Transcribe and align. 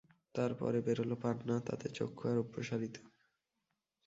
তার 0.35 0.51
পরে 0.53 0.79
বেরোল 0.81 1.11
পান্না, 1.15 1.55
তাতে 1.59 1.87
চক্ষু 1.89 2.23
আরো 2.27 2.41
প্রসারিত। 2.43 2.95